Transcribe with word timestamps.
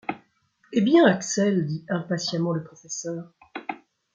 Eh 0.73 0.81
bien, 0.81 1.05
Axel? 1.05 1.67
dit 1.67 1.85
impatiemment 1.87 2.53
le 2.53 2.63
professeur. 2.63 3.31